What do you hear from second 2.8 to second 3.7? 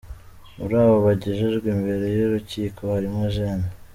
harimo Gen.